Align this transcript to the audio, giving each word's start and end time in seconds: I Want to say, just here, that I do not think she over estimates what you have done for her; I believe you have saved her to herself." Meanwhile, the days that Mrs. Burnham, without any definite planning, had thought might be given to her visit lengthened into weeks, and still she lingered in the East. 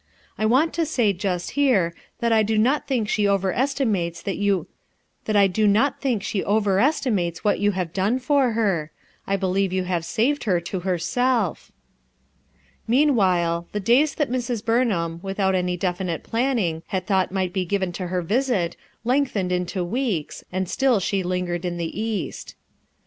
I 0.35 0.47
Want 0.47 0.73
to 0.73 0.83
say, 0.87 1.13
just 1.13 1.51
here, 1.51 1.93
that 2.21 2.31
I 2.31 2.41
do 2.41 2.57
not 2.57 2.87
think 2.87 3.07
she 3.07 3.27
over 3.27 3.53
estimates 3.53 4.25
what 4.25 4.35
you 4.39 4.61
have 5.27 5.53
done 7.93 8.17
for 8.17 8.51
her; 8.53 8.91
I 9.27 9.35
believe 9.35 9.71
you 9.71 9.83
have 9.83 10.03
saved 10.03 10.45
her 10.45 10.59
to 10.59 10.79
herself." 10.79 11.71
Meanwhile, 12.87 13.67
the 13.73 13.79
days 13.79 14.15
that 14.15 14.31
Mrs. 14.31 14.65
Burnham, 14.65 15.19
without 15.21 15.53
any 15.53 15.77
definite 15.77 16.23
planning, 16.23 16.81
had 16.87 17.05
thought 17.05 17.31
might 17.31 17.53
be 17.53 17.63
given 17.63 17.91
to 17.91 18.07
her 18.07 18.23
visit 18.23 18.75
lengthened 19.03 19.51
into 19.51 19.83
weeks, 19.83 20.43
and 20.51 20.67
still 20.67 20.99
she 20.99 21.21
lingered 21.21 21.63
in 21.63 21.77
the 21.77 22.01
East. 22.01 22.55